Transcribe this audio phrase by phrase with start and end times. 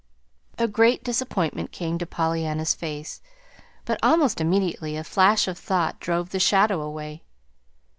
[0.57, 3.21] A great disappointment came to Pollyanna's face,
[3.85, 7.21] but almost immediately a flash of thought drove the shadow away.